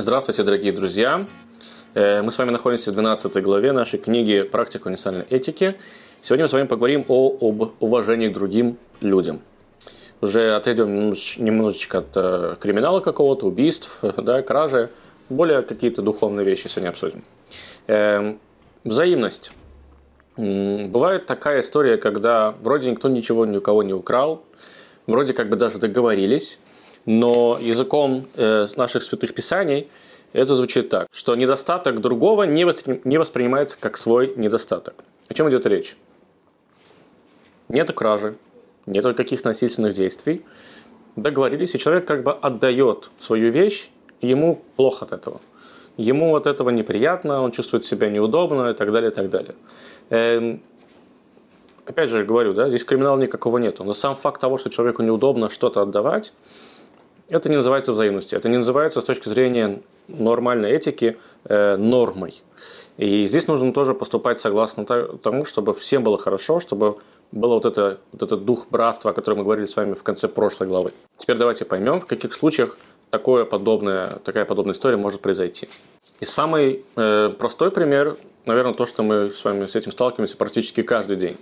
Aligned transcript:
Здравствуйте, 0.00 0.44
дорогие 0.44 0.70
друзья! 0.70 1.26
Э, 1.94 2.22
мы 2.22 2.30
с 2.30 2.38
вами 2.38 2.50
находимся 2.50 2.92
в 2.92 2.94
12 2.94 3.42
главе 3.42 3.72
нашей 3.72 3.98
книги 3.98 4.42
«Практика 4.42 4.86
универсальной 4.86 5.24
этики». 5.28 5.74
Сегодня 6.22 6.44
мы 6.44 6.48
с 6.48 6.52
вами 6.52 6.68
поговорим 6.68 7.04
о, 7.08 7.36
об 7.40 7.72
уважении 7.80 8.28
к 8.28 8.32
другим 8.32 8.78
людям. 9.00 9.40
Уже 10.20 10.54
отойдем 10.54 11.10
немножечко 11.38 11.98
от 11.98 12.10
э, 12.14 12.54
криминала 12.60 13.00
какого-то, 13.00 13.46
убийств, 13.46 13.98
да, 14.16 14.40
кражи. 14.42 14.88
Более 15.30 15.62
какие-то 15.62 16.00
духовные 16.00 16.46
вещи 16.46 16.68
сегодня 16.68 16.90
обсудим. 16.90 17.24
Э, 17.88 18.36
взаимность. 18.84 19.50
Бывает 20.36 21.26
такая 21.26 21.58
история, 21.58 21.96
когда 21.96 22.54
вроде 22.62 22.88
никто 22.88 23.08
ничего 23.08 23.46
ни 23.46 23.56
у 23.56 23.60
кого 23.60 23.82
не 23.82 23.94
украл, 23.94 24.44
вроде 25.08 25.32
как 25.32 25.48
бы 25.48 25.56
даже 25.56 25.78
договорились, 25.78 26.60
но 27.08 27.56
языком 27.58 28.26
э, 28.34 28.66
наших 28.76 29.02
святых 29.02 29.32
писаний 29.32 29.88
это 30.34 30.54
звучит 30.54 30.90
так, 30.90 31.08
что 31.10 31.34
недостаток 31.36 32.02
другого 32.02 32.42
не, 32.42 32.66
воспри... 32.66 33.00
не 33.04 33.16
воспринимается 33.16 33.78
как 33.80 33.96
свой 33.96 34.34
недостаток. 34.36 34.94
О 35.26 35.32
чем 35.32 35.48
идет 35.48 35.64
речь? 35.64 35.96
Нет 37.70 37.90
кражи, 37.92 38.36
нет 38.84 39.06
каких-то 39.16 39.48
насильственных 39.48 39.94
действий. 39.94 40.44
Договорились, 41.16 41.74
и 41.74 41.78
человек 41.78 42.04
как 42.04 42.24
бы 42.24 42.32
отдает 42.32 43.08
свою 43.18 43.50
вещь, 43.50 43.88
и 44.20 44.28
ему 44.28 44.62
плохо 44.76 45.06
от 45.06 45.12
этого. 45.12 45.40
Ему 45.96 46.36
от 46.36 46.46
этого 46.46 46.68
неприятно, 46.68 47.40
он 47.40 47.52
чувствует 47.52 47.86
себя 47.86 48.10
неудобно 48.10 48.68
и 48.68 48.74
так 48.74 48.92
далее, 48.92 49.10
и 49.10 49.14
так 49.14 49.30
далее. 49.30 49.54
Эм, 50.10 50.60
опять 51.86 52.10
же 52.10 52.26
говорю, 52.26 52.52
да, 52.52 52.68
здесь 52.68 52.84
криминала 52.84 53.18
никакого 53.18 53.56
нету. 53.56 53.82
Но 53.82 53.94
сам 53.94 54.14
факт 54.14 54.42
того, 54.42 54.58
что 54.58 54.68
человеку 54.68 55.02
неудобно 55.02 55.48
что-то 55.48 55.80
отдавать, 55.80 56.34
это 57.28 57.48
не 57.48 57.56
называется 57.56 57.92
взаимностью. 57.92 58.38
Это 58.38 58.48
не 58.48 58.56
называется 58.56 59.00
с 59.00 59.04
точки 59.04 59.28
зрения 59.28 59.80
нормальной 60.08 60.70
этики 60.70 61.18
э, 61.44 61.76
нормой. 61.76 62.42
И 62.96 63.26
здесь 63.26 63.46
нужно 63.46 63.72
тоже 63.72 63.94
поступать 63.94 64.40
согласно 64.40 64.84
тому, 64.84 65.44
чтобы 65.44 65.72
всем 65.72 66.02
было 66.02 66.18
хорошо, 66.18 66.58
чтобы 66.58 66.98
был 67.30 67.50
вот, 67.50 67.66
это, 67.66 67.98
вот 68.12 68.22
этот 68.22 68.44
дух 68.44 68.66
братства, 68.70 69.12
о 69.12 69.14
котором 69.14 69.38
мы 69.38 69.44
говорили 69.44 69.66
с 69.66 69.76
вами 69.76 69.94
в 69.94 70.02
конце 70.02 70.26
прошлой 70.26 70.66
главы. 70.66 70.92
Теперь 71.18 71.36
давайте 71.36 71.64
поймем, 71.64 72.00
в 72.00 72.06
каких 72.06 72.32
случаях 72.32 72.76
такое 73.10 73.44
подобное, 73.44 74.18
такая 74.24 74.44
подобная 74.44 74.74
история 74.74 74.96
может 74.96 75.20
произойти. 75.20 75.68
И 76.20 76.24
самый 76.24 76.84
э, 76.96 77.28
простой 77.38 77.70
пример, 77.70 78.16
наверное, 78.46 78.74
то, 78.74 78.86
что 78.86 79.02
мы 79.02 79.30
с 79.30 79.44
вами 79.44 79.66
с 79.66 79.76
этим 79.76 79.92
сталкиваемся 79.92 80.36
практически 80.36 80.82
каждый 80.82 81.16
день. 81.16 81.36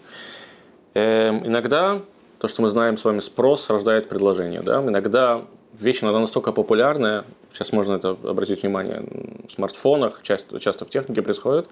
Э, 0.95 1.31
иногда 1.31 2.03
то, 2.39 2.49
что 2.49 2.61
мы 2.61 2.69
знаем 2.69 2.99
с 2.99 3.05
вами, 3.05 3.21
спрос 3.21 3.71
рождает 3.71 4.09
предложение. 4.09 4.61
Да? 4.61 4.83
Иногда 4.83 5.43
вещь 5.81 6.03
иногда 6.03 6.19
настолько 6.19 6.53
популярная, 6.53 7.25
сейчас 7.53 7.73
можно 7.73 7.95
это 7.95 8.11
обратить 8.11 8.63
внимание, 8.63 9.05
в 9.47 9.53
смартфонах, 9.53 10.21
часто, 10.23 10.59
часто 10.59 10.85
в 10.85 10.91
технике 10.91 11.23
происходит, 11.23 11.69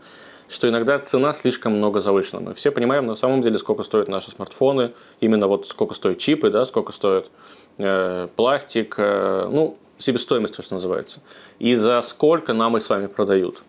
что 0.49 0.69
иногда 0.69 0.99
цена 0.99 1.33
слишком 1.33 1.75
много 1.75 2.01
завышена. 2.01 2.41
Мы 2.41 2.55
все 2.55 2.71
понимаем 2.71 3.07
на 3.07 3.15
самом 3.15 3.43
деле, 3.43 3.59
сколько 3.59 3.83
стоят 3.83 4.09
наши 4.09 4.31
смартфоны, 4.31 4.93
именно 5.21 5.47
вот 5.47 5.67
сколько 5.69 5.95
стоят 5.95 6.19
чипы, 6.19 6.51
да, 6.51 6.65
сколько 6.65 6.93
стоит 6.93 7.31
э, 7.79 8.29
пластик, 8.37 8.95
э, 8.99 9.49
ну, 9.51 9.77
себестоимость, 9.99 10.57
то, 10.57 10.63
что 10.63 10.75
называется, 10.75 11.21
и 11.59 11.75
за 11.75 12.01
сколько 12.03 12.53
нам 12.53 12.77
их 12.77 12.83
с 12.83 12.91
вами 12.91 13.07
продают. 13.07 13.63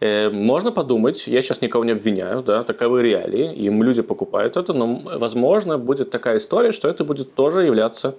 Э, 0.00 0.30
можно 0.30 0.72
подумать, 0.72 1.28
я 1.28 1.40
сейчас 1.42 1.60
никого 1.60 1.84
не 1.84 1.92
обвиняю, 1.92 2.42
да, 2.42 2.62
таковы 2.64 3.02
реалии, 3.02 3.54
им 3.54 3.82
люди 3.82 4.02
покупают 4.02 4.56
это, 4.56 4.72
но, 4.72 5.00
возможно, 5.04 5.78
будет 5.78 6.10
такая 6.10 6.38
история, 6.38 6.72
что 6.72 6.88
это 6.88 7.04
будет 7.04 7.34
тоже 7.34 7.62
являться 7.62 8.16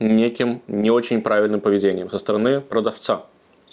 неким 0.00 0.62
не 0.66 0.90
очень 0.90 1.22
правильным 1.22 1.60
поведением 1.60 2.10
со 2.10 2.18
стороны 2.18 2.60
продавца. 2.60 3.16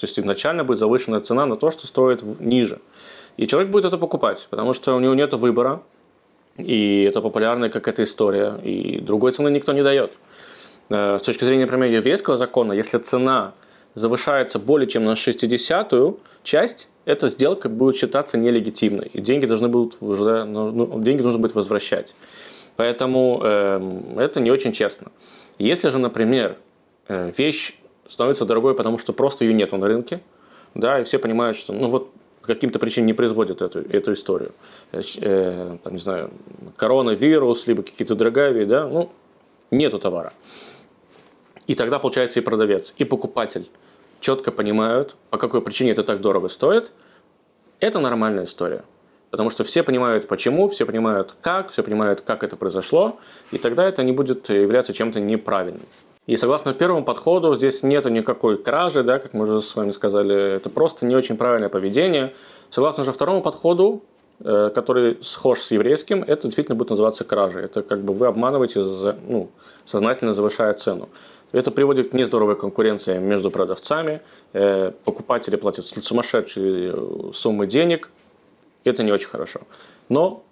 То 0.01 0.07
есть 0.07 0.19
изначально 0.19 0.63
будет 0.63 0.79
завышенная 0.79 1.19
цена 1.19 1.45
на 1.45 1.55
то, 1.55 1.71
что 1.71 1.87
стоит 1.87 2.23
ниже. 2.39 2.79
И 3.37 3.47
человек 3.47 3.71
будет 3.71 3.85
это 3.85 3.97
покупать, 3.97 4.47
потому 4.49 4.73
что 4.73 4.95
у 4.95 4.99
него 4.99 5.13
нет 5.13 5.33
выбора, 5.33 5.83
и 6.57 7.03
это 7.03 7.21
популярная 7.21 7.69
какая-то 7.69 8.03
история, 8.03 8.59
и 8.63 8.99
другой 8.99 9.31
цены 9.31 9.49
никто 9.49 9.73
не 9.73 9.83
дает. 9.83 10.17
Э, 10.89 11.17
с 11.19 11.23
точки 11.23 11.43
зрения, 11.43 11.65
например, 11.65 11.91
еврейского 11.91 12.37
закона, 12.37 12.73
если 12.73 12.97
цена 12.97 13.53
завышается 13.95 14.59
более 14.59 14.87
чем 14.87 15.03
на 15.03 15.11
60-ю 15.11 16.19
часть, 16.43 16.89
эта 17.05 17.29
сделка 17.29 17.69
будет 17.69 17.95
считаться 17.95 18.37
нелегитимной, 18.37 19.07
и 19.13 19.21
деньги 19.21 19.45
должны 19.45 19.67
будут 19.67 19.97
уже, 20.01 20.43
ну, 20.45 20.71
ну 20.71 21.01
деньги 21.01 21.21
нужно 21.21 21.39
будет 21.39 21.55
возвращать. 21.55 22.15
Поэтому 22.75 23.41
э, 23.43 24.01
это 24.17 24.39
не 24.39 24.51
очень 24.51 24.71
честно. 24.71 25.07
Если 25.61 25.89
же, 25.89 25.99
например, 25.99 26.57
э, 27.07 27.31
вещь 27.37 27.75
становится 28.07 28.45
дорогой, 28.45 28.73
потому 28.73 28.97
что 28.97 29.13
просто 29.13 29.45
ее 29.45 29.53
нету 29.53 29.77
на 29.77 29.87
рынке, 29.87 30.21
да, 30.73 30.99
и 30.99 31.03
все 31.03 31.19
понимают, 31.19 31.55
что, 31.55 31.71
ну 31.71 31.87
вот, 31.87 32.09
каким-то 32.41 32.79
причинам 32.79 33.05
не 33.05 33.13
производят 33.13 33.61
эту, 33.61 33.81
эту 33.81 34.13
историю. 34.13 34.53
Э, 34.91 35.01
э 35.21 35.77
там, 35.83 35.93
не 35.93 35.99
знаю, 35.99 36.31
коронавирус, 36.77 37.67
либо 37.67 37.83
какие-то 37.83 38.15
дороговые, 38.15 38.65
да, 38.65 38.87
ну, 38.87 39.11
нету 39.69 39.99
товара. 39.99 40.33
И 41.67 41.75
тогда, 41.75 41.99
получается, 41.99 42.39
и 42.39 42.43
продавец, 42.43 42.95
и 42.97 43.03
покупатель 43.03 43.69
четко 44.19 44.51
понимают, 44.51 45.15
по 45.29 45.37
какой 45.37 45.61
причине 45.61 45.91
это 45.91 46.01
так 46.01 46.21
дорого 46.21 46.47
стоит. 46.47 46.91
Это 47.79 47.99
нормальная 47.99 48.45
история. 48.45 48.83
Потому 49.31 49.49
что 49.49 49.63
все 49.63 49.81
понимают 49.81 50.27
почему, 50.27 50.67
все 50.67 50.85
понимают 50.85 51.33
как, 51.41 51.69
все 51.69 51.83
понимают, 51.83 52.21
как 52.21 52.43
это 52.43 52.57
произошло, 52.57 53.17
и 53.51 53.57
тогда 53.57 53.87
это 53.87 54.03
не 54.03 54.11
будет 54.11 54.49
являться 54.49 54.93
чем-то 54.93 55.21
неправильным. 55.21 55.81
И 56.27 56.35
согласно 56.35 56.73
первому 56.73 57.03
подходу, 57.03 57.55
здесь 57.55 57.81
нет 57.81 58.05
никакой 58.05 58.57
кражи, 58.57 59.03
да, 59.03 59.19
как 59.19 59.33
мы 59.33 59.43
уже 59.43 59.61
с 59.61 59.75
вами 59.75 59.91
сказали, 59.91 60.55
это 60.55 60.69
просто 60.69 61.05
не 61.05 61.15
очень 61.15 61.37
правильное 61.37 61.69
поведение. 61.69 62.33
Согласно 62.69 63.03
же 63.03 63.11
второму 63.11 63.41
подходу, 63.41 64.03
э, 64.39 64.69
который 64.75 65.17
схож 65.21 65.59
с 65.59 65.71
еврейским, 65.71 66.23
это 66.27 66.43
действительно 66.43 66.75
будет 66.75 66.91
называться 66.91 67.23
кражей. 67.23 67.63
Это 67.63 67.81
как 67.81 68.01
бы 68.01 68.13
вы 68.13 68.27
обманываете, 68.27 68.81
ну, 69.27 69.49
сознательно 69.83 70.33
завышая 70.33 70.73
цену. 70.73 71.09
Это 71.53 71.71
приводит 71.71 72.11
к 72.11 72.13
нездоровой 72.13 72.55
конкуренции 72.55 73.17
между 73.17 73.49
продавцами. 73.49 74.21
Э, 74.53 74.91
покупатели 75.03 75.55
платят 75.55 75.85
сумасшедшие 75.85 77.33
суммы 77.33 77.65
денег– 77.65 78.09
это 78.83 79.03
не 79.03 79.11
очень 79.11 79.29
хорошо. 79.29 79.61
Но 80.09 80.43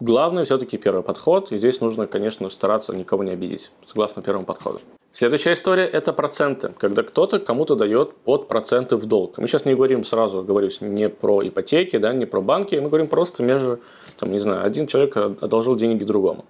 главное 0.00 0.44
все-таки 0.44 0.78
первый 0.78 1.02
подход, 1.02 1.52
и 1.52 1.58
здесь 1.58 1.80
нужно, 1.80 2.06
конечно, 2.06 2.50
стараться 2.50 2.94
никого 2.94 3.24
не 3.24 3.32
обидеть, 3.32 3.70
согласно 3.86 4.22
первому 4.22 4.44
подходу. 4.44 4.80
Следующая 5.12 5.54
история– 5.54 5.84
это 5.92 6.12
проценты, 6.12 6.72
когда 6.76 7.02
кто-то 7.02 7.38
кому-то 7.38 7.74
дает 7.74 8.14
под 8.16 8.48
проценты 8.48 8.96
в 8.96 9.06
долг. 9.06 9.38
Мы 9.38 9.48
сейчас 9.48 9.64
не 9.64 9.74
говорим 9.74 10.04
сразу, 10.04 10.42
говорю, 10.42 10.68
не 10.82 11.08
про 11.08 11.42
ипотеки, 11.42 11.96
да, 11.96 12.12
не 12.12 12.26
про 12.26 12.42
банки, 12.42 12.74
мы 12.74 12.88
говорим 12.88 13.06
просто 13.06 13.42
между, 13.42 13.80
там, 14.18 14.30
не 14.30 14.38
знаю, 14.38 14.66
один 14.66 14.86
человек 14.86 15.16
одолжил 15.16 15.74
деньги 15.74 16.04
другому. 16.04 16.44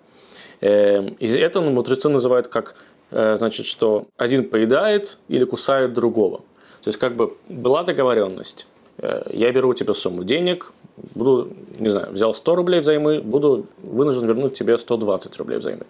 Эм, 0.61 1.15
и 1.21 1.29
это 1.29 1.61
мудрецы 1.61 2.09
называют 2.09 2.49
как, 2.49 2.75
э, 3.13 3.37
значит, 3.39 3.67
что 3.67 4.07
один 4.17 4.49
поедает 4.49 5.19
или 5.29 5.45
кусает 5.45 5.93
другого. 5.93 6.39
То 6.83 6.89
есть, 6.89 6.99
как 6.99 7.15
бы 7.15 7.37
была 7.49 7.85
договоренность, 7.85 8.67
я 8.99 9.53
беру 9.53 9.71
у 9.71 9.75
тебя 9.75 9.95
сумму 9.95 10.25
денег, 10.25 10.73
буду, 11.15 11.49
не 11.79 11.89
знаю, 11.89 12.13
взял 12.13 12.35
100 12.35 12.55
рублей 12.55 12.81
взаймы, 12.81 13.21
буду 13.21 13.67
вынужден 13.83 14.27
вернуть 14.27 14.55
тебе 14.55 14.79
120 14.79 15.37
рублей 15.37 15.59
взаймы. 15.59 15.85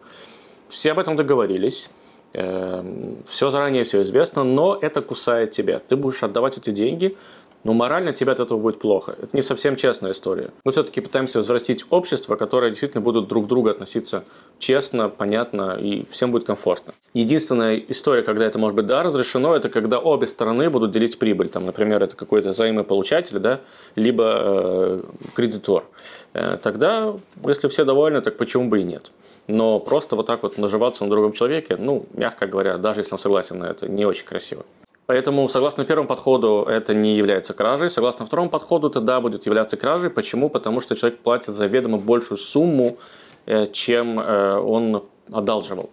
Все 0.69 0.93
об 0.93 0.99
этом 0.99 1.17
договорились, 1.17 1.91
э, 2.33 2.83
все 3.25 3.49
заранее 3.49 3.85
все 3.85 4.03
известно, 4.03 4.43
но 4.45 4.77
это 4.81 5.01
кусает 5.03 5.53
тебя. 5.53 5.81
Ты 5.87 5.97
будешь 5.97 6.23
отдавать 6.23 6.59
эти 6.59 6.71
деньги, 6.71 7.17
но 7.67 7.73
морально 7.73 8.13
тебе 8.13 8.31
от 8.31 8.39
этого 8.39 8.61
будет 8.61 8.79
плохо. 8.79 9.17
Это 9.21 9.37
не 9.37 9.43
совсем 9.43 9.75
честная 9.75 10.13
история. 10.13 10.51
Мы 10.65 10.71
все-таки 10.71 11.01
пытаемся 11.01 11.41
взрастить 11.41 11.85
общество, 11.91 12.37
которое 12.37 12.71
действительно 12.71 13.01
будут 13.01 13.27
друг 13.27 13.47
к 13.47 13.49
другу 13.49 13.69
относиться 13.71 14.23
честно, 14.61 15.09
понятно 15.09 15.77
и 15.77 16.07
всем 16.09 16.31
будет 16.31 16.45
комфортно. 16.45 16.93
Единственная 17.13 17.77
история, 17.89 18.23
когда 18.23 18.45
это 18.45 18.57
может 18.61 18.77
быть 18.77 18.87
да, 18.87 19.03
разрешено, 19.03 19.57
это 19.57 19.69
когда 19.69 19.99
обе 19.99 20.29
стороны 20.29 20.71
будут 20.71 20.93
делить 20.93 21.19
прибыль. 21.19 21.49
Там, 21.49 21.67
например, 21.67 22.05
это 22.05 22.15
какой-то 22.15 22.51
взаимополучатель, 22.51 23.41
да, 23.41 23.61
либо 23.97 24.29
э, 24.31 25.03
кредитор. 25.35 25.87
Э, 26.35 26.59
тогда, 26.63 27.17
если 27.45 27.67
все 27.67 27.85
довольны, 27.85 28.21
так 28.21 28.37
почему 28.37 28.69
бы 28.69 28.81
и 28.81 28.85
нет? 28.85 29.11
Но 29.49 29.81
просто 29.81 30.15
вот 30.15 30.27
так 30.27 30.45
вот 30.45 30.57
наживаться 30.57 31.03
на 31.05 31.11
другом 31.11 31.33
человеке, 31.33 31.77
ну, 31.77 32.07
мягко 32.15 32.47
говоря, 32.47 32.79
даже 32.79 33.01
если 33.01 33.15
он 33.15 33.19
согласен 33.19 33.59
на 33.59 33.65
это, 33.65 33.89
не 33.89 34.05
очень 34.05 34.25
красиво. 34.25 34.65
Поэтому, 35.07 35.49
согласно 35.49 35.85
первому 35.85 36.09
подходу, 36.09 36.67
это 36.69 36.93
не 36.93 37.17
является 37.17 37.55
кражей. 37.55 37.89
Согласно 37.89 38.27
второму 38.27 38.51
подходу, 38.51 38.89
это 38.89 39.01
да, 39.01 39.21
будет 39.21 39.47
являться 39.47 39.77
кражей. 39.77 40.11
Почему? 40.11 40.51
Потому 40.51 40.81
что 40.81 40.97
человек 40.97 41.21
платит 41.21 41.55
заведомо 41.55 41.99
большую 41.99 42.39
сумму, 42.39 42.99
э, 43.47 43.69
чем 43.69 44.19
э, 44.19 44.59
он 44.59 45.05
одалживал. 45.31 45.91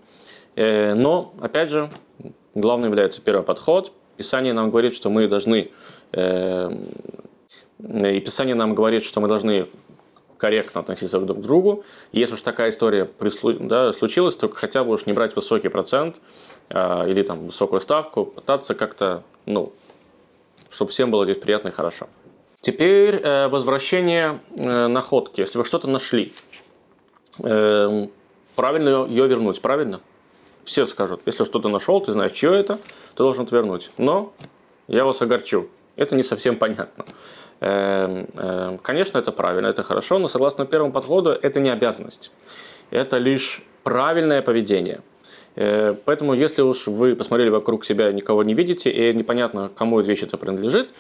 Э, 0.56 0.96
но, 0.96 1.32
опять 1.40 1.70
же, 1.70 1.92
главным 2.56 2.90
является 2.90 3.22
первый 3.22 3.44
подход. 3.44 3.92
Писание 4.18 4.54
нам 4.54 4.72
говорит, 4.72 4.96
что 4.96 5.10
мы 5.10 5.28
должны... 5.28 5.70
И 6.14 8.20
Писание 8.20 8.56
нам 8.56 8.76
говорит, 8.76 9.04
что 9.04 9.20
мы 9.20 9.28
должны 9.28 9.68
корректно 10.44 10.82
относиться 10.82 11.22
друг 11.22 11.38
к 11.38 11.42
другу. 11.42 11.86
Если 12.12 12.34
уж 12.34 12.42
такая 12.42 12.72
история 12.72 13.06
прислу... 13.06 13.54
да, 13.54 13.94
случилась, 13.94 14.36
то 14.36 14.50
хотя 14.50 14.84
бы 14.84 14.92
уж 14.92 15.06
не 15.06 15.14
брать 15.14 15.34
высокий 15.38 15.70
процент 15.70 16.20
э, 16.70 17.10
или 17.10 17.22
там 17.22 17.46
высокую 17.46 17.80
ставку, 17.80 18.26
пытаться 18.26 18.76
как-то, 18.76 19.24
ну, 19.46 19.72
чтобы 20.70 20.92
всем 20.92 21.12
было 21.12 21.24
здесь 21.24 21.38
приятно 21.38 21.70
и 21.70 21.72
хорошо. 21.72 22.10
Теперь 22.60 23.16
э, 23.16 23.48
возвращение 23.48 24.42
э, 24.54 24.88
находки. 24.88 25.40
Если 25.40 25.58
вы 25.58 25.64
что-то 25.64 25.90
нашли, 25.90 26.34
э, 27.42 28.08
правильно 28.58 29.06
ее 29.06 29.26
вернуть, 29.30 29.62
правильно? 29.62 30.02
Все 30.66 30.86
скажут, 30.88 31.22
если 31.26 31.46
что-то 31.46 31.70
нашел, 31.70 32.02
ты 32.02 32.12
знаешь, 32.12 32.34
что 32.34 32.54
это, 32.54 32.80
ты 33.16 33.24
должен 33.24 33.46
это 33.46 33.56
вернуть. 33.56 33.92
Но 33.98 34.34
я 34.90 35.06
вас 35.06 35.22
огорчу. 35.22 35.70
Это 35.96 36.16
не 36.16 36.24
совсем 36.24 36.58
понятно. 36.58 37.06
Эм, 37.60 38.28
эм, 38.36 38.78
конечно, 38.80 39.20
это 39.20 39.32
правильно, 39.32 39.68
это 39.68 39.84
хорошо, 39.84 40.20
но 40.20 40.28
согласно 40.28 40.66
первому 40.66 40.92
подходу 40.92 41.30
это 41.30 41.60
не 41.60 41.70
обязанность. 41.70 42.32
Это 42.90 43.18
лишь 43.18 43.64
правильное 43.84 44.42
поведение. 44.42 45.02
Э, 45.56 45.96
поэтому, 46.06 46.34
если 46.34 46.62
уж 46.62 46.88
вы 46.88 47.16
посмотрели 47.16 47.50
вокруг 47.50 47.86
себя, 47.86 48.12
никого 48.12 48.44
не 48.44 48.54
видите, 48.54 48.90
и 48.90 49.14
непонятно, 49.14 49.70
кому 49.76 50.00
эта 50.00 50.10
вещь 50.10 50.24
это 50.24 50.38
принадлежит, 50.38 50.92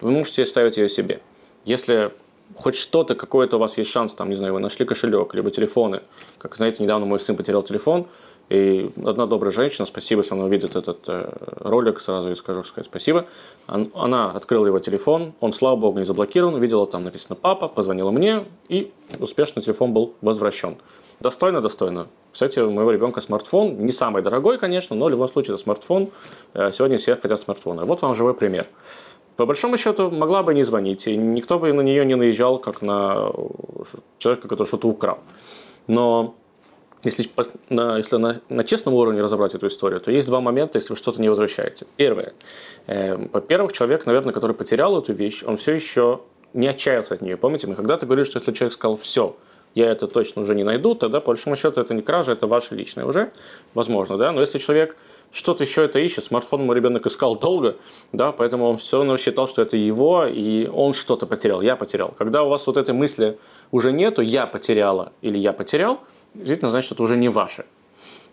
вы 0.00 0.10
можете 0.10 0.42
оставить 0.42 0.76
ее 0.76 0.88
себе. 0.88 1.20
Если 1.64 2.12
хоть 2.54 2.74
что-то, 2.74 3.14
какой-то 3.14 3.56
у 3.56 3.60
вас 3.60 3.78
есть 3.78 3.90
шанс, 3.90 4.14
там, 4.14 4.28
не 4.28 4.34
знаю, 4.34 4.54
вы 4.54 4.60
нашли 4.60 4.84
кошелек, 4.84 5.34
либо 5.34 5.50
телефоны. 5.50 6.02
Как 6.38 6.56
знаете, 6.56 6.82
недавно 6.82 7.06
мой 7.06 7.18
сын 7.18 7.36
потерял 7.36 7.62
телефон, 7.62 8.06
и 8.50 8.90
одна 9.04 9.26
добрая 9.26 9.50
женщина, 9.50 9.86
спасибо, 9.86 10.22
если 10.22 10.34
она 10.34 10.44
увидит 10.44 10.76
этот 10.76 11.08
э, 11.08 11.32
ролик, 11.60 12.00
сразу 12.00 12.28
ей 12.28 12.36
скажу 12.36 12.62
сказать 12.62 12.86
спасибо. 12.86 13.26
Она 13.66 14.30
открыла 14.32 14.66
его 14.66 14.78
телефон, 14.78 15.32
он, 15.40 15.52
слава 15.52 15.76
богу, 15.76 15.98
не 15.98 16.04
заблокирован, 16.04 16.60
видела 16.60 16.86
там 16.86 17.04
написано 17.04 17.36
«папа», 17.36 17.68
позвонила 17.68 18.10
мне, 18.10 18.44
и 18.68 18.92
успешно 19.18 19.62
телефон 19.62 19.94
был 19.94 20.14
возвращен. 20.20 20.76
Достойно, 21.20 21.62
достойно. 21.62 22.08
Кстати, 22.32 22.58
у 22.58 22.70
моего 22.70 22.90
ребенка 22.90 23.20
смартфон, 23.20 23.78
не 23.78 23.92
самый 23.92 24.22
дорогой, 24.22 24.58
конечно, 24.58 24.94
но 24.94 25.06
в 25.06 25.10
любом 25.10 25.28
случае 25.28 25.54
это 25.54 25.62
смартфон. 25.62 26.10
Э, 26.52 26.70
сегодня 26.70 26.98
все 26.98 27.16
хотят 27.16 27.40
смартфоны. 27.40 27.84
Вот 27.84 28.02
вам 28.02 28.14
живой 28.14 28.34
пример. 28.34 28.66
По 29.36 29.46
большому 29.46 29.76
счету, 29.76 30.10
могла 30.10 30.42
бы 30.42 30.54
не 30.54 30.62
звонить, 30.62 31.08
и 31.08 31.16
никто 31.16 31.58
бы 31.58 31.72
на 31.72 31.80
нее 31.80 32.04
не 32.04 32.14
наезжал, 32.14 32.58
как 32.58 32.82
на 32.82 33.32
человека, 34.18 34.48
который 34.48 34.68
что-то 34.68 34.88
украл. 34.88 35.18
Но 35.86 36.34
если, 37.04 37.28
на, 37.68 37.98
если 37.98 38.16
на, 38.16 38.40
на 38.48 38.64
честном 38.64 38.94
уровне 38.94 39.22
разобрать 39.22 39.54
эту 39.54 39.66
историю, 39.66 40.00
то 40.00 40.10
есть 40.10 40.26
два 40.26 40.40
момента, 40.40 40.78
если 40.78 40.90
вы 40.90 40.96
что-то 40.96 41.20
не 41.20 41.28
возвращаете. 41.28 41.86
Первое. 41.96 42.32
Э, 42.86 43.16
во-первых, 43.32 43.72
человек, 43.72 44.06
наверное, 44.06 44.32
который 44.32 44.54
потерял 44.56 44.98
эту 44.98 45.12
вещь, 45.12 45.42
он 45.44 45.56
все 45.56 45.72
еще 45.72 46.20
не 46.52 46.66
отчаялся 46.68 47.14
от 47.14 47.22
нее. 47.22 47.36
Помните, 47.36 47.66
мы 47.66 47.74
когда-то 47.74 48.06
говорили, 48.06 48.26
что 48.26 48.38
если 48.38 48.52
человек 48.52 48.72
сказал 48.72 48.96
«все», 48.96 49.36
я 49.74 49.90
это 49.90 50.06
точно 50.06 50.42
уже 50.42 50.54
не 50.54 50.62
найду, 50.62 50.94
тогда, 50.94 51.20
по 51.20 51.28
большому 51.28 51.56
счету, 51.56 51.80
это 51.80 51.94
не 51.94 52.02
кража, 52.02 52.32
это 52.32 52.46
ваше 52.46 52.76
личное 52.76 53.04
уже, 53.06 53.32
возможно, 53.74 54.16
да, 54.16 54.30
но 54.30 54.40
если 54.40 54.58
человек 54.58 54.96
что-то 55.32 55.64
еще 55.64 55.84
это 55.84 55.98
ищет, 55.98 56.22
смартфон 56.22 56.64
мой 56.64 56.76
ребенок 56.76 57.06
искал 57.06 57.36
долго, 57.36 57.76
да, 58.12 58.30
поэтому 58.30 58.66
он 58.66 58.76
все 58.76 58.98
равно 58.98 59.16
считал, 59.16 59.48
что 59.48 59.62
это 59.62 59.76
его, 59.76 60.26
и 60.26 60.68
он 60.68 60.94
что-то 60.94 61.26
потерял, 61.26 61.60
я 61.60 61.74
потерял. 61.74 62.14
Когда 62.16 62.44
у 62.44 62.48
вас 62.48 62.66
вот 62.68 62.76
этой 62.76 62.94
мысли 62.94 63.36
уже 63.72 63.92
нету, 63.92 64.22
я 64.22 64.46
потеряла 64.46 65.12
или 65.22 65.38
я 65.38 65.52
потерял, 65.52 65.98
действительно 66.34 66.70
значит, 66.70 66.86
что 66.86 66.94
это 66.94 67.02
уже 67.02 67.16
не 67.16 67.28
ваше. 67.28 67.64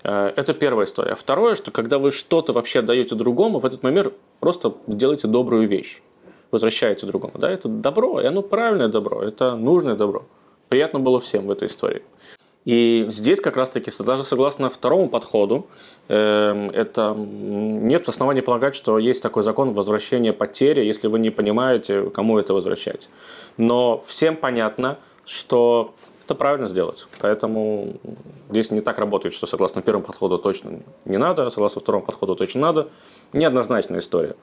Э, 0.03 0.31
это 0.35 0.53
первая 0.53 0.85
история. 0.85 1.15
Второе, 1.15 1.55
что 1.55 1.71
когда 1.71 1.97
вы 1.97 2.11
что-то 2.11 2.53
вообще 2.53 2.81
даете 2.81 3.15
другому, 3.15 3.59
в 3.59 3.65
этот 3.65 3.83
момент 3.83 4.13
просто 4.39 4.73
делаете 4.87 5.27
добрую 5.27 5.67
вещь. 5.67 6.01
Возвращаете 6.51 7.05
другому. 7.05 7.33
Да? 7.37 7.49
Это 7.49 7.69
добро, 7.69 8.19
и 8.19 8.25
оно 8.25 8.41
правильное 8.41 8.87
добро, 8.87 9.21
это 9.23 9.55
нужное 9.55 9.95
добро. 9.95 10.25
Приятно 10.69 10.99
было 10.99 11.19
всем 11.19 11.47
в 11.47 11.51
этой 11.51 11.67
истории. 11.67 12.03
И 12.65 13.07
здесь 13.09 13.41
как 13.41 13.57
раз-таки, 13.57 13.91
даже 14.03 14.23
согласно 14.23 14.69
второму 14.69 15.09
подходу, 15.09 15.65
эм, 16.09 16.69
это 16.69 17.15
нет 17.17 18.07
оснований 18.07 18.41
полагать, 18.41 18.75
что 18.75 18.99
есть 18.99 19.23
такой 19.23 19.41
закон 19.41 19.73
возвращения 19.73 20.31
потери, 20.31 20.85
если 20.85 21.07
вы 21.07 21.17
не 21.17 21.31
понимаете, 21.31 22.11
кому 22.11 22.37
это 22.37 22.53
возвращать. 22.53 23.09
Но 23.57 23.99
всем 24.05 24.35
понятно, 24.35 24.99
что 25.25 25.91
это 26.31 26.37
правильно 26.37 26.67
сделать. 26.67 27.07
Поэтому 27.19 27.93
здесь 28.49 28.71
не 28.71 28.81
так 28.81 28.97
работает, 28.99 29.33
что 29.33 29.47
согласно 29.47 29.81
первому 29.81 30.05
подходу 30.05 30.37
точно 30.37 30.79
не 31.05 31.17
надо, 31.17 31.45
а 31.45 31.49
согласно 31.51 31.81
второму 31.81 32.05
подходу 32.05 32.35
точно 32.35 32.61
надо. 32.61 32.87
Неоднозначная 33.33 33.99
история. 33.99 34.35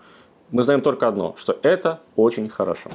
Мы 0.51 0.63
знаем 0.63 0.81
только 0.81 1.09
одно, 1.09 1.35
что 1.37 1.59
это 1.63 2.01
очень 2.17 2.49
хорошо. 2.49 2.91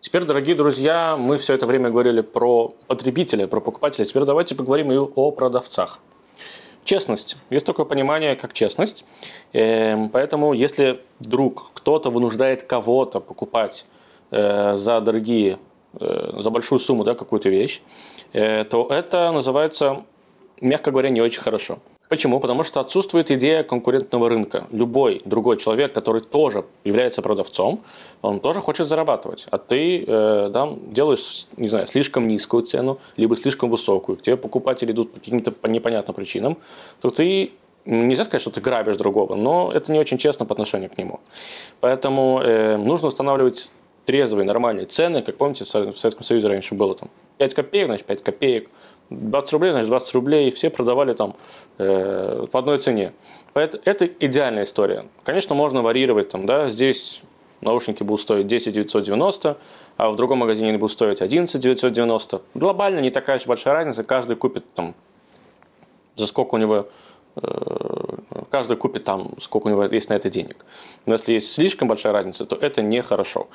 Теперь, 0.00 0.24
дорогие 0.24 0.54
друзья, 0.54 1.16
мы 1.18 1.38
все 1.38 1.54
это 1.54 1.66
время 1.66 1.90
говорили 1.90 2.20
про 2.20 2.74
потребителя, 2.86 3.46
про 3.46 3.60
покупателя. 3.60 4.04
Теперь 4.04 4.24
давайте 4.24 4.54
поговорим 4.54 4.92
и 4.92 4.96
о 4.96 5.30
продавцах. 5.30 5.98
Честность. 6.84 7.36
Есть 7.50 7.66
такое 7.66 7.86
понимание, 7.86 8.36
как 8.36 8.52
честность. 8.52 9.04
Эм, 9.52 10.08
поэтому, 10.08 10.54
если 10.54 11.00
вдруг 11.20 11.70
кто-то 11.74 12.10
вынуждает 12.10 12.62
кого-то 12.62 13.20
покупать 13.20 13.86
э, 14.30 14.74
за 14.74 15.00
дорогие 15.00 15.58
за 15.98 16.50
большую 16.50 16.78
сумму 16.78 17.04
да, 17.04 17.14
какую-то 17.14 17.48
вещь, 17.48 17.82
э, 18.32 18.64
то 18.64 18.86
это 18.90 19.30
называется, 19.32 20.04
мягко 20.60 20.90
говоря, 20.90 21.10
не 21.10 21.20
очень 21.20 21.40
хорошо. 21.40 21.78
Почему? 22.08 22.40
Потому 22.40 22.64
что 22.64 22.80
отсутствует 22.80 23.30
идея 23.30 23.62
конкурентного 23.62 24.28
рынка. 24.28 24.66
Любой 24.72 25.22
другой 25.24 25.58
человек, 25.58 25.92
который 25.92 26.20
тоже 26.20 26.64
является 26.82 27.22
продавцом, 27.22 27.84
он 28.20 28.40
тоже 28.40 28.60
хочет 28.60 28.88
зарабатывать. 28.88 29.46
А 29.50 29.58
ты 29.58 30.04
э, 30.04 30.50
да, 30.52 30.68
делаешь, 30.86 31.46
не 31.56 31.68
знаю, 31.68 31.86
слишком 31.86 32.26
низкую 32.26 32.64
цену, 32.64 32.98
либо 33.16 33.36
слишком 33.36 33.70
высокую, 33.70 34.16
к 34.16 34.22
тебе 34.22 34.36
покупатели 34.36 34.90
идут 34.90 35.12
по 35.12 35.20
каким-то 35.20 35.54
непонятным 35.68 36.14
причинам, 36.14 36.58
то 37.00 37.10
ты 37.10 37.52
Нельзя 37.86 38.24
сказать, 38.24 38.42
что 38.42 38.50
ты 38.50 38.60
грабишь 38.60 38.96
другого, 38.96 39.34
но 39.36 39.72
это 39.72 39.90
не 39.90 39.98
очень 39.98 40.18
честно 40.18 40.44
по 40.44 40.52
отношению 40.52 40.90
к 40.90 40.98
нему. 40.98 41.18
Поэтому 41.80 42.40
э, 42.42 42.76
нужно 42.76 43.08
устанавливать 43.08 43.70
трезвые, 44.10 44.44
нормальные 44.44 44.86
цены. 44.86 45.22
Как 45.22 45.36
помните, 45.36 45.64
в 45.64 45.68
Советском 45.68 46.24
Союзе 46.24 46.48
раньше 46.48 46.74
было 46.74 46.96
там 46.96 47.10
5 47.38 47.54
копеек, 47.54 47.86
значит 47.86 48.06
5 48.06 48.22
копеек. 48.24 48.68
20 49.10 49.52
рублей, 49.52 49.70
значит 49.70 49.88
20 49.88 50.14
рублей. 50.14 50.50
Все 50.50 50.68
продавали 50.68 51.12
там 51.12 51.36
э, 51.78 52.46
по 52.50 52.58
одной 52.58 52.78
цене. 52.78 53.12
Поэтому 53.52 53.80
это 53.86 54.06
идеальная 54.06 54.64
история. 54.64 55.04
Конечно, 55.22 55.54
можно 55.54 55.80
варьировать 55.82 56.28
там, 56.28 56.44
да, 56.44 56.68
здесь 56.68 57.22
наушники 57.60 58.02
будут 58.02 58.20
стоить 58.20 58.48
10 58.48 58.72
990, 58.72 59.58
а 59.96 60.10
в 60.10 60.16
другом 60.16 60.38
магазине 60.38 60.70
они 60.70 60.78
будут 60.78 60.92
стоить 60.92 61.22
11 61.22 61.60
990. 61.60 62.42
Глобально 62.54 62.98
не 62.98 63.10
такая 63.10 63.36
уж 63.36 63.46
большая 63.46 63.74
разница, 63.74 64.02
каждый 64.02 64.34
купит 64.34 64.64
там 64.74 64.96
за 66.16 66.26
сколько 66.26 66.56
у 66.56 66.58
него 66.58 66.88
Э, 67.36 68.09
каждый 68.50 68.76
купит 68.76 69.04
там, 69.04 69.30
сколько 69.40 69.68
у 69.68 69.70
него 69.70 69.84
есть 69.84 70.08
на 70.08 70.14
это 70.14 70.30
денег. 70.30 70.64
Но 71.06 71.14
если 71.14 71.34
есть 71.34 71.52
слишком 71.52 71.88
большая 71.88 72.12
разница, 72.12 72.44
то 72.44 72.56
это 72.56 72.82
нехорошо. 72.82 73.48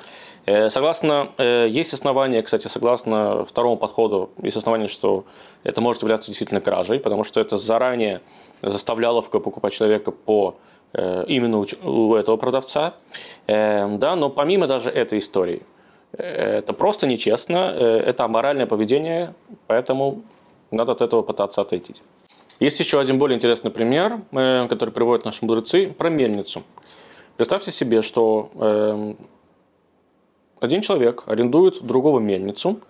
Э, 0.46 0.70
согласно, 0.70 1.28
э, 1.38 1.66
есть 1.68 1.92
основания, 1.92 2.42
кстати, 2.42 2.68
согласно 2.68 3.44
второму 3.44 3.76
подходу, 3.76 4.30
есть 4.42 4.56
основания, 4.56 4.88
что 4.88 5.24
это 5.64 5.80
может 5.80 6.02
являться 6.02 6.30
действительно 6.30 6.60
кражей, 6.60 7.00
потому 7.00 7.24
что 7.24 7.40
это 7.40 7.56
заранее 7.56 8.20
заставляло 8.62 9.20
покупать 9.22 9.72
человека 9.72 10.10
по 10.10 10.56
именно 11.26 11.64
у 11.82 12.14
этого 12.14 12.36
продавца. 12.38 12.94
Да, 13.46 14.16
но 14.16 14.30
помимо 14.30 14.66
даже 14.66 14.88
этой 14.88 15.18
истории, 15.18 15.62
это 16.12 16.72
просто 16.72 17.06
нечестно, 17.06 17.56
это 17.56 18.24
аморальное 18.24 18.66
поведение, 18.66 19.34
поэтому 19.66 20.22
надо 20.70 20.92
от 20.92 21.02
этого 21.02 21.22
пытаться 21.22 21.60
отойти. 21.60 21.96
Есть 22.58 22.80
еще 22.80 23.00
один 23.00 23.18
более 23.18 23.36
интересный 23.36 23.70
пример, 23.70 24.20
э, 24.32 24.66
который 24.68 24.90
приводят 24.90 25.24
наши 25.24 25.44
мудрецы, 25.44 25.94
про 25.96 26.08
мельницу. 26.08 26.62
Представьте 27.36 27.70
себе, 27.70 28.00
что 28.00 28.50
эм, 28.54 29.18
один 30.58 30.80
человек 30.80 31.24
арендует 31.26 31.82
другого 31.82 32.18
мельницу, 32.18 32.80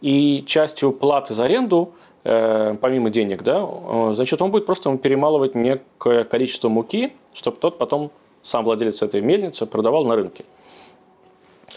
и 0.00 0.44
частью 0.46 0.92
платы 0.92 1.34
за 1.34 1.44
аренду, 1.44 1.92
э, 2.22 2.76
помимо 2.80 3.10
денег, 3.10 3.42
да, 3.42 3.68
значит, 4.12 4.40
он 4.40 4.52
будет 4.52 4.66
просто 4.66 4.96
перемалывать 4.96 5.56
некое 5.56 6.22
количество 6.22 6.68
муки, 6.68 7.12
чтобы 7.34 7.56
тот 7.56 7.78
потом, 7.78 8.12
сам 8.44 8.64
владелец 8.64 9.02
этой 9.02 9.22
мельницы, 9.22 9.66
продавал 9.66 10.04
на 10.04 10.14
рынке. 10.14 10.44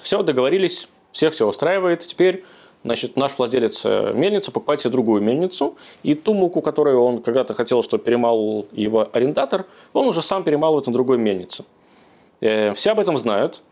Все, 0.03 0.21
договорились, 0.21 0.87
всех 1.11 1.33
все 1.33 1.47
устраивает. 1.47 2.01
Теперь 2.01 2.43
Значит, 2.83 3.17
наш 3.17 3.37
владелец 3.37 3.81
э, 3.85 4.13
мельницы 4.15 4.51
покупает 4.51 4.79
себе 4.79 4.91
другую 4.91 5.21
мельницу, 5.21 5.75
и 6.01 6.13
ту 6.13 6.33
муку, 6.33 6.61
которую 6.61 7.01
он 7.01 7.21
когда-то 7.21 7.53
хотел, 7.53 7.83
чтобы 7.83 8.03
перемалывал 8.03 8.67
его 8.71 9.07
арендатор, 9.11 9.65
он 9.91 10.07
уже 10.07 10.21
сам 10.21 10.43
перемалывает 10.43 10.87
на 10.87 10.93
другой 10.93 11.17
мельнице. 11.17 11.65
Э, 12.39 12.73
все 12.73 12.91
об 12.91 12.99
этом 12.99 13.17
знают, 13.17 13.63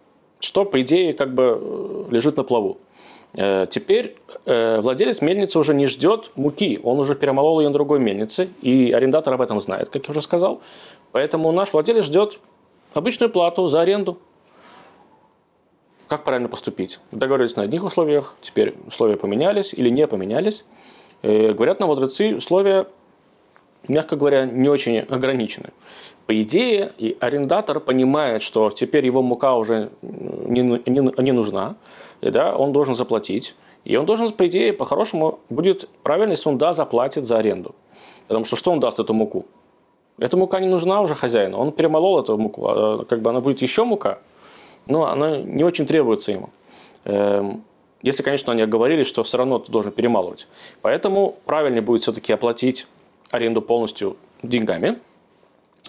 что, 0.41 0.65
по 0.65 0.81
идее, 0.81 1.13
как 1.13 1.33
бы 1.33 1.57
э, 1.59 2.03
лежит 2.11 2.37
на 2.37 2.43
плаву. 2.43 2.77
Теперь 3.69 4.15
владелец 4.45 5.21
мельницы 5.21 5.59
уже 5.59 5.75
не 5.75 5.85
ждет 5.85 6.31
муки, 6.35 6.79
он 6.81 6.97
уже 6.99 7.13
перемолол 7.13 7.59
ее 7.59 7.67
на 7.67 7.73
другой 7.73 7.99
мельнице, 7.99 8.49
и 8.61 8.91
арендатор 8.91 9.33
об 9.33 9.41
этом 9.41 9.59
знает, 9.59 9.89
как 9.89 10.07
я 10.07 10.11
уже 10.11 10.21
сказал. 10.21 10.61
Поэтому 11.11 11.51
наш 11.51 11.73
владелец 11.73 12.05
ждет 12.05 12.39
обычную 12.93 13.29
плату 13.29 13.67
за 13.67 13.81
аренду. 13.81 14.17
Как 16.07 16.23
правильно 16.23 16.47
поступить? 16.47 16.99
Договорились 17.11 17.55
на 17.55 17.63
одних 17.63 17.83
условиях, 17.83 18.35
теперь 18.41 18.75
условия 18.87 19.17
поменялись 19.17 19.73
или 19.73 19.89
не 19.89 20.07
поменялись. 20.07 20.65
И 21.21 21.27
э, 21.27 21.53
говорят 21.53 21.79
нам 21.79 21.89
мудрецы, 21.89 22.35
условия 22.35 22.87
мягко 23.87 24.15
говоря, 24.15 24.45
не 24.45 24.69
очень 24.69 24.99
ограничены. 24.99 25.69
По 26.25 26.41
идее, 26.41 26.91
и 26.97 27.15
арендатор 27.19 27.79
понимает, 27.79 28.41
что 28.41 28.69
теперь 28.69 29.05
его 29.05 29.21
мука 29.21 29.55
уже 29.55 29.89
не, 30.01 30.61
не, 30.61 31.21
не 31.21 31.31
нужна, 31.31 31.77
и, 32.21 32.29
да, 32.29 32.55
он 32.55 32.73
должен 32.73 32.95
заплатить. 32.95 33.55
И 33.85 33.95
он 33.95 34.05
должен, 34.05 34.31
по 34.33 34.47
идее, 34.47 34.73
по-хорошему, 34.73 35.39
будет 35.49 35.87
правильно, 36.03 36.31
если 36.31 36.49
он 36.49 36.57
да, 36.57 36.73
заплатит 36.73 37.25
за 37.25 37.37
аренду. 37.37 37.75
Потому 38.27 38.43
что 38.43 38.57
что 38.57 38.71
он 38.71 38.81
даст 38.81 38.99
эту 38.99 39.13
муку? 39.13 39.45
Эта 40.17 40.35
мука 40.35 40.59
не 40.59 40.67
нужна 40.67 41.01
уже 41.01 41.15
хозяину. 41.15 41.57
Он 41.57 41.71
перемолол 41.71 42.19
эту 42.19 42.37
муку. 42.37 42.67
А, 42.67 43.05
как 43.05 43.21
бы 43.21 43.29
она 43.29 43.39
будет 43.39 43.61
еще 43.61 43.85
мука, 43.85 44.19
но 44.87 45.05
она 45.07 45.37
не 45.37 45.63
очень 45.63 45.85
требуется 45.85 46.31
ему. 46.31 46.49
Эм, 47.05 47.63
если, 48.01 48.23
конечно, 48.23 48.53
они 48.53 48.65
говорили, 48.65 49.03
что 49.03 49.23
все 49.23 49.37
равно 49.37 49.59
ты 49.59 49.71
должен 49.71 49.91
перемалывать. 49.91 50.47
Поэтому 50.81 51.37
правильнее 51.45 51.81
будет 51.81 52.03
все-таки 52.03 52.31
оплатить 52.31 52.87
аренду 53.31 53.61
полностью 53.61 54.17
деньгами, 54.43 54.99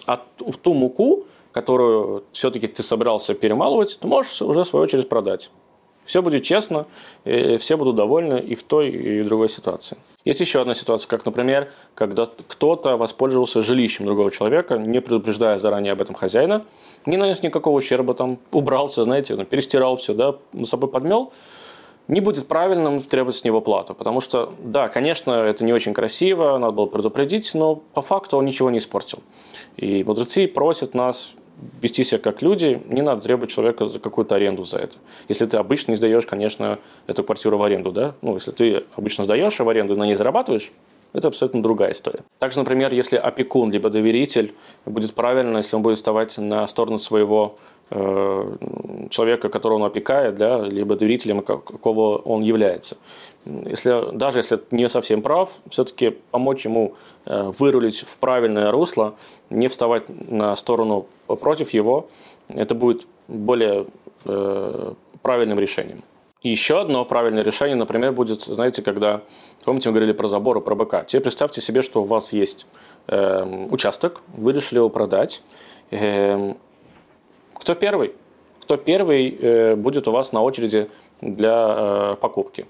а 0.05 0.17
ту 0.17 0.73
муку, 0.73 1.25
которую 1.51 2.23
все-таки 2.31 2.67
ты 2.67 2.83
собирался 2.83 3.33
перемалывать, 3.33 3.99
ты 3.99 4.07
можешь 4.07 4.41
уже 4.41 4.63
в 4.63 4.67
свою 4.67 4.83
очередь 4.83 5.09
продать. 5.09 5.51
Все 6.09 6.23
будет 6.23 6.41
честно, 6.41 6.87
все 7.23 7.77
будут 7.77 7.95
довольны 7.95 8.39
и 8.39 8.55
в 8.55 8.63
той, 8.63 8.89
и 8.89 9.21
в 9.21 9.27
другой 9.27 9.47
ситуации. 9.47 9.95
Есть 10.25 10.39
еще 10.39 10.59
одна 10.59 10.73
ситуация, 10.73 11.07
как, 11.07 11.23
например, 11.23 11.71
когда 11.93 12.27
кто-то 12.47 12.97
воспользовался 12.97 13.61
жилищем 13.61 14.05
другого 14.05 14.31
человека, 14.31 14.79
не 14.79 15.01
предупреждая 15.01 15.59
заранее 15.59 15.93
об 15.93 16.01
этом 16.01 16.15
хозяина, 16.15 16.65
не 17.05 17.15
нанес 17.15 17.43
никакого 17.43 17.77
ущерба, 17.77 18.15
там, 18.15 18.39
убрался, 18.51 19.03
знаете, 19.03 19.35
перестирал 19.45 19.97
все, 19.97 20.15
да, 20.15 20.37
с 20.53 20.69
собой 20.69 20.89
подмел, 20.89 21.31
не 22.07 22.21
будет 22.21 22.47
правильным 22.47 23.01
требовать 23.01 23.35
с 23.35 23.43
него 23.43 23.61
плату. 23.61 23.93
Потому 23.93 24.19
что, 24.19 24.51
да, 24.63 24.89
конечно, 24.89 25.29
это 25.29 25.63
не 25.63 25.73
очень 25.73 25.93
красиво, 25.93 26.57
надо 26.57 26.71
было 26.71 26.87
предупредить, 26.87 27.53
но 27.53 27.75
по 27.75 28.01
факту 28.01 28.37
он 28.37 28.45
ничего 28.45 28.71
не 28.71 28.79
испортил. 28.79 29.19
И 29.77 30.03
мудрецы 30.03 30.47
просят 30.47 30.95
нас 30.95 31.35
вести 31.81 32.03
себя 32.03 32.19
как 32.19 32.41
люди, 32.41 32.81
не 32.87 33.01
надо 33.01 33.21
требовать 33.21 33.51
человека 33.51 33.87
за 33.87 33.99
какую-то 33.99 34.35
аренду 34.35 34.63
за 34.63 34.79
это. 34.79 34.97
Если 35.27 35.45
ты 35.45 35.57
обычно 35.57 35.91
не 35.91 35.97
сдаешь, 35.97 36.25
конечно, 36.25 36.79
эту 37.07 37.23
квартиру 37.23 37.57
в 37.57 37.63
аренду, 37.63 37.91
да, 37.91 38.15
ну, 38.21 38.35
если 38.35 38.51
ты 38.51 38.83
обычно 38.95 39.23
сдаешь 39.23 39.59
в 39.59 39.67
аренду 39.67 39.93
и 39.93 39.97
на 39.97 40.05
ней 40.05 40.15
зарабатываешь, 40.15 40.71
это 41.13 41.27
абсолютно 41.27 41.63
другая 41.63 41.91
история. 41.91 42.19
Также, 42.37 42.59
например, 42.59 42.93
если 42.93 43.17
опекун 43.17 43.71
либо 43.71 43.89
доверитель, 43.89 44.53
будет 44.85 45.13
правильно, 45.15 45.57
если 45.57 45.75
он 45.75 45.81
будет 45.81 45.97
вставать 45.97 46.37
на 46.37 46.67
сторону 46.67 46.99
своего 46.99 47.57
человека, 47.89 49.49
которого 49.49 49.77
он 49.77 49.83
опекает, 49.83 50.35
да, 50.35 50.61
либо 50.61 50.95
доверителем, 50.95 51.41
какого 51.41 52.17
он 52.17 52.43
является. 52.43 52.97
Если, 53.45 54.15
даже 54.15 54.39
если 54.39 54.59
не 54.71 54.87
совсем 54.89 55.21
прав, 55.21 55.49
все-таки 55.69 56.17
помочь 56.31 56.65
ему 56.65 56.93
э, 57.25 57.51
вырулить 57.57 58.01
в 58.01 58.17
правильное 58.19 58.69
русло, 58.69 59.15
не 59.49 59.67
вставать 59.69 60.03
на 60.31 60.55
сторону 60.55 61.07
против 61.25 61.71
его, 61.71 62.07
это 62.47 62.75
будет 62.75 63.07
более 63.27 63.87
э, 64.25 64.93
правильным 65.21 65.59
решением. 65.59 66.03
Еще 66.41 66.79
одно 66.79 67.03
правильное 67.03 67.43
решение, 67.43 67.75
например, 67.75 68.13
будет, 68.13 68.43
знаете, 68.43 68.81
когда, 68.81 69.21
помните, 69.65 69.89
мы 69.89 69.93
говорили 69.95 70.13
про 70.13 70.27
забор 70.27 70.57
и 70.57 70.61
про 70.61 70.75
БК. 70.75 71.03
Теперь 71.03 71.23
представьте 71.23 71.59
себе, 71.59 71.81
что 71.81 72.01
у 72.01 72.05
вас 72.05 72.31
есть 72.33 72.65
э, 73.07 73.65
участок, 73.71 74.21
вы 74.37 74.53
решили 74.53 74.79
его 74.79 74.89
продать. 74.89 75.41
Э, 75.91 76.53
кто 77.59 77.75
первый? 77.75 78.13
Кто 78.61 78.77
первый 78.77 79.37
э, 79.39 79.75
будет 79.75 80.07
у 80.07 80.11
вас 80.11 80.31
на 80.31 80.41
очереди 80.41 80.89
для 81.21 81.75
э, 81.75 82.15
покупки. 82.21 82.65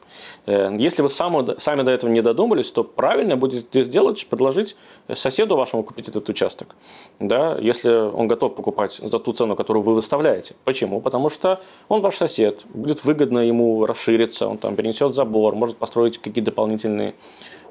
Э, 0.46 0.70
если 0.78 1.02
вы 1.02 1.10
сами, 1.10 1.60
сами 1.60 1.84
до 1.84 1.92
этого 1.92 2.10
не 2.10 2.22
додумались, 2.22 2.72
то 2.72 2.84
правильно 2.84 3.36
будет 3.36 3.68
сделать, 3.74 4.26
предложить 4.28 4.76
соседу 5.14 5.56
вашему 5.56 5.84
купить 5.84 6.10
этот 6.10 6.28
участок. 6.30 6.76
Да, 7.20 7.58
если 7.60 7.92
он 7.92 8.28
готов 8.28 8.56
покупать 8.56 9.00
за 9.04 9.20
ту 9.20 9.34
цену, 9.34 9.56
которую 9.56 9.84
вы 9.84 9.94
выставляете. 9.94 10.56
Почему? 10.64 11.02
Потому 11.02 11.30
что 11.30 11.60
он 11.90 12.02
ваш 12.02 12.16
сосед, 12.16 12.62
будет 12.74 13.04
выгодно 13.04 13.40
ему 13.40 13.86
расшириться, 13.86 14.48
он 14.48 14.58
там 14.58 14.76
перенесет 14.76 15.14
забор, 15.14 15.56
может 15.56 15.78
построить 15.78 16.18
какие-то 16.18 16.52
дополнительные 16.52 17.16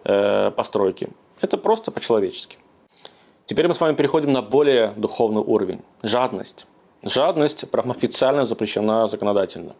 э, 0.04 0.50
постройки. 0.52 1.08
Это 1.40 1.56
просто 1.56 1.90
по-человечески. 1.90 2.58
Теперь 3.46 3.66
мы 3.66 3.74
с 3.74 3.80
вами 3.80 3.94
переходим 3.94 4.32
на 4.32 4.42
более 4.42 4.92
духовный 4.96 5.40
уровень. 5.40 5.80
Жадность. 6.02 6.66
Жадность 7.02 7.70
прям 7.70 7.90
официально 7.90 8.44
запрещена 8.44 9.06
законодательно. 9.06 9.74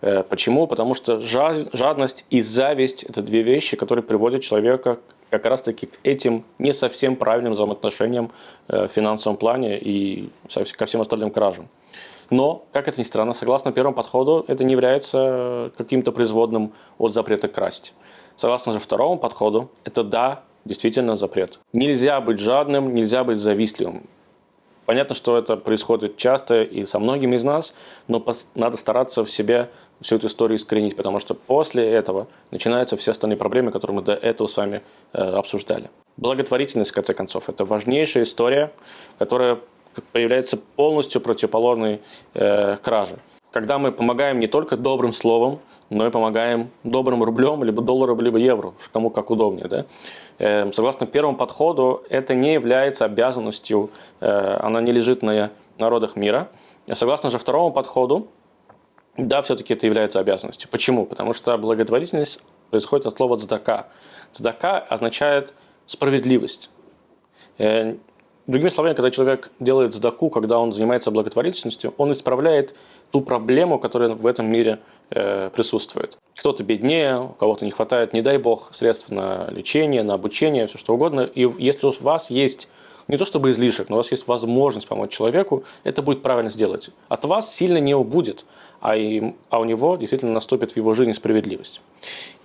Э, 0.00 0.22
почему? 0.22 0.66
Потому 0.66 0.94
что 0.94 1.20
жадность 1.20 2.24
и 2.30 2.40
зависть– 2.40 3.02
это 3.08 3.22
две 3.22 3.42
вещи, 3.42 3.76
которые 3.76 4.02
приводят 4.02 4.42
человека 4.42 4.98
как 5.30 5.44
раз-таки 5.44 5.86
к 5.86 5.98
этим 6.04 6.44
не 6.58 6.72
совсем 6.72 7.16
правильным 7.16 7.52
взаимоотношениям 7.52 8.30
э, 8.68 8.86
в 8.86 8.88
финансовом 8.88 9.36
плане 9.36 9.78
и 9.78 10.30
ко 10.76 10.86
всем 10.86 11.00
остальным 11.00 11.30
кражам. 11.30 11.68
Но, 12.30 12.64
как 12.72 12.88
это 12.88 13.00
ни 13.00 13.04
странно, 13.04 13.32
согласно 13.32 13.72
первому 13.72 13.94
подходу, 13.94 14.44
это 14.48 14.64
не 14.64 14.72
является 14.72 15.72
каким-то 15.78 16.12
производным 16.12 16.72
от 16.98 17.14
запрета 17.14 17.48
красть. 17.48 17.94
Согласно 18.36 18.72
же 18.72 18.78
второму 18.78 19.18
подходу, 19.18 19.70
это 19.84 20.02
да, 20.04 20.42
действительно 20.64 21.16
запрет. 21.16 21.58
Нельзя 21.72 22.20
быть 22.20 22.38
жадным, 22.38 22.92
нельзя 22.92 23.24
быть 23.24 23.38
завистливым. 23.38 24.06
Понятно, 24.88 25.14
что 25.14 25.36
это 25.36 25.58
происходит 25.58 26.16
часто 26.16 26.62
и 26.62 26.86
со 26.86 26.98
многими 26.98 27.36
из 27.36 27.44
нас, 27.44 27.74
но 28.06 28.24
надо 28.54 28.78
стараться 28.78 29.22
в 29.22 29.30
себе 29.30 29.68
всю 30.00 30.16
эту 30.16 30.28
историю 30.28 30.56
искоренить, 30.56 30.96
потому 30.96 31.18
что 31.18 31.34
после 31.34 31.86
этого 31.86 32.26
начинаются 32.50 32.96
все 32.96 33.10
остальные 33.10 33.36
проблемы, 33.36 33.70
которые 33.70 33.96
мы 33.96 34.02
до 34.02 34.14
этого 34.14 34.46
с 34.46 34.56
вами 34.56 34.80
э, 35.12 35.18
обсуждали. 35.18 35.90
Благотворительность, 36.16 36.92
в 36.92 36.94
конце 36.94 37.12
концов, 37.12 37.50
это 37.50 37.66
важнейшая 37.66 38.22
история, 38.22 38.72
которая 39.18 39.58
появляется 40.12 40.56
полностью 40.56 41.20
противоположной 41.20 42.00
э, 42.32 42.78
краже. 42.78 43.18
Когда 43.50 43.78
мы 43.78 43.92
помогаем 43.92 44.40
не 44.40 44.46
только 44.46 44.78
добрым 44.78 45.12
словом, 45.12 45.58
но 45.90 46.06
и 46.06 46.10
помогаем 46.10 46.70
добрым 46.84 47.22
рублем, 47.22 47.64
либо 47.64 47.82
долларом, 47.82 48.20
либо 48.20 48.38
евро, 48.38 48.74
кому 48.92 49.10
как 49.10 49.30
удобнее. 49.30 49.66
Да? 49.68 49.86
Э, 50.38 50.72
согласно 50.72 51.06
первому 51.06 51.36
подходу, 51.36 52.02
это 52.10 52.34
не 52.34 52.52
является 52.54 53.04
обязанностью, 53.04 53.90
э, 54.20 54.56
она 54.60 54.80
не 54.80 54.92
лежит 54.92 55.22
на 55.22 55.50
народах 55.78 56.16
мира. 56.16 56.48
Согласно 56.92 57.30
же 57.30 57.38
второму 57.38 57.70
подходу, 57.70 58.28
да, 59.16 59.42
все-таки 59.42 59.74
это 59.74 59.86
является 59.86 60.20
обязанностью. 60.20 60.70
Почему? 60.70 61.04
Потому 61.04 61.32
что 61.32 61.56
благотворительность 61.58 62.40
происходит 62.70 63.06
от 63.06 63.16
слова 63.16 63.36
«цдака». 63.36 63.88
«Цдака» 64.32 64.78
означает 64.78 65.54
справедливость. 65.86 66.70
Э, 67.58 67.96
другими 68.46 68.70
словами, 68.70 68.94
когда 68.94 69.10
человек 69.10 69.50
делает 69.58 69.94
цдаку, 69.94 70.30
когда 70.30 70.58
он 70.58 70.72
занимается 70.72 71.10
благотворительностью, 71.10 71.94
он 71.98 72.12
исправляет 72.12 72.76
ту 73.10 73.20
проблему, 73.20 73.78
которая 73.78 74.10
в 74.10 74.26
этом 74.26 74.50
мире 74.50 74.78
э, 75.10 75.50
присутствует. 75.54 76.16
Кто-то 76.38 76.62
беднее, 76.62 77.20
у 77.20 77.28
кого-то 77.28 77.64
не 77.64 77.70
хватает, 77.70 78.12
не 78.12 78.22
дай 78.22 78.38
бог, 78.38 78.70
средств 78.72 79.10
на 79.10 79.48
лечение, 79.50 80.02
на 80.02 80.14
обучение, 80.14 80.66
все 80.66 80.78
что 80.78 80.94
угодно. 80.94 81.22
И 81.22 81.48
если 81.58 81.86
у 81.86 81.92
вас 82.00 82.30
есть 82.30 82.68
не 83.08 83.16
то 83.16 83.24
чтобы 83.24 83.50
излишек, 83.50 83.88
но 83.88 83.96
у 83.96 83.98
вас 83.98 84.10
есть 84.12 84.28
возможность 84.28 84.86
помочь 84.86 85.10
человеку, 85.10 85.64
это 85.82 86.02
будет 86.02 86.22
правильно 86.22 86.50
сделать. 86.50 86.90
От 87.08 87.24
вас 87.24 87.54
сильно 87.54 87.78
не 87.78 87.94
убудет 87.94 88.44
а, 88.80 88.96
и, 88.96 89.34
а 89.48 89.58
у 89.60 89.64
него 89.64 89.96
действительно 89.96 90.32
наступит 90.32 90.72
в 90.72 90.76
его 90.76 90.94
жизни 90.94 91.12
справедливость. 91.12 91.80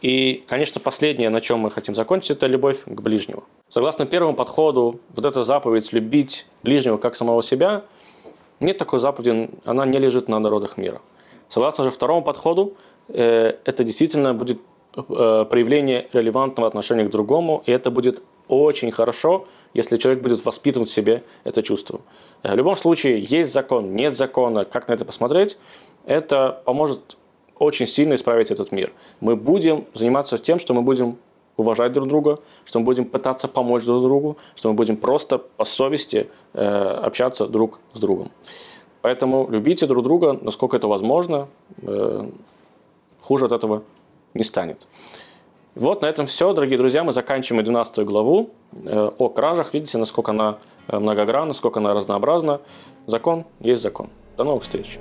И, 0.01 0.43
конечно, 0.48 0.79
последнее, 0.82 1.29
на 1.29 1.41
чем 1.41 1.60
мы 1.60 1.70
хотим 1.70 1.96
закончить, 1.96 2.32
это 2.32 2.48
любовь 2.48 2.84
к 2.86 3.01
ближнему. 3.01 3.43
Согласно 3.67 4.05
первому 4.05 4.36
подходу, 4.36 5.00
вот 5.13 5.25
эта 5.25 5.43
заповедь 5.43 5.91
любить 5.93 6.46
ближнего 6.63 6.98
как 6.98 7.15
самого 7.15 7.43
себя, 7.43 7.84
нет 8.63 8.77
такой 8.77 9.00
заповеди, 9.00 9.50
она 9.65 9.86
не 9.86 10.00
лежит 10.00 10.27
на 10.29 10.39
народах 10.39 10.77
мира. 10.77 11.01
Согласно 11.48 11.84
же 11.84 11.91
второму 11.91 12.24
подходу, 12.24 12.74
э, 13.10 13.53
это 13.65 13.84
действительно 13.84 14.34
будет 14.34 14.60
э, 14.96 15.46
проявление 15.50 16.08
релевантного 16.13 16.67
отношения 16.67 17.05
к 17.05 17.10
другому, 17.10 17.63
и 17.65 17.72
это 17.72 17.91
будет 17.91 18.24
очень 18.48 18.91
хорошо, 18.91 19.46
если 19.74 19.98
человек 19.98 20.22
будет 20.24 20.46
воспитывать 20.46 20.89
в 20.89 20.93
себе 20.93 21.24
это 21.43 21.62
чувство. 21.62 22.01
В 22.43 22.55
любом 22.55 22.75
случае, 22.75 23.20
есть 23.20 23.51
закон, 23.53 23.96
нет 23.96 24.15
закона, 24.15 24.65
как 24.65 24.88
на 24.88 24.93
это 24.93 25.05
посмотреть, 25.05 25.58
это 26.05 26.62
поможет 26.65 27.17
очень 27.58 27.88
сильно 27.88 28.15
исправить 28.15 28.51
этот 28.51 28.72
мир. 28.72 28.91
Мы 29.20 29.36
будем 29.36 29.86
заниматься 29.93 30.38
тем, 30.38 30.60
что 30.60 30.74
мы 30.74 30.82
будем 30.82 31.17
уважать 31.58 31.92
друг 31.94 32.08
друга, 32.08 32.40
что 32.66 32.80
мы 32.80 32.86
будем 32.86 33.06
пытаться 33.06 33.48
помочь 33.48 33.84
друг 33.86 34.02
другу, 34.02 34.38
что 34.56 34.70
мы 34.70 34.76
будем 34.76 34.98
просто 34.98 35.38
по 35.38 35.66
совести 35.66 36.30
э, 36.54 36.66
общаться 36.66 37.48
друг 37.48 37.80
с 37.94 38.00
другом. 38.00 38.32
Поэтому 39.02 39.48
любите 39.50 39.86
друг 39.86 40.04
друга, 40.04 40.38
насколько 40.42 40.78
это 40.78 40.88
возможно, 40.88 41.48
э, 41.82 42.30
хуже 43.22 43.46
от 43.46 43.52
этого 43.52 43.84
не 44.34 44.44
станет. 44.44 44.88
Вот 45.76 46.04
на 46.04 46.06
этом 46.06 46.28
все, 46.28 46.54
дорогие 46.54 46.78
друзья, 46.78 47.04
мы 47.04 47.14
заканчиваем 47.14 47.64
12 47.64 48.06
главу 48.06 48.52
э, 48.86 49.10
о 49.18 49.30
кражах. 49.30 49.74
Видите, 49.74 49.98
насколько 49.98 50.32
она 50.32 50.60
э, 50.88 51.00
многогранна, 51.00 51.48
насколько 51.48 51.80
она 51.80 51.94
разнообразна. 51.94 52.62
Закон 53.08 53.46
есть 53.60 53.82
закон. 53.82 54.10
До 54.38 54.44
новых 54.44 54.64
встреч. 54.64 55.00